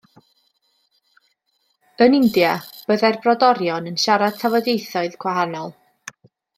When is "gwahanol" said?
5.25-5.75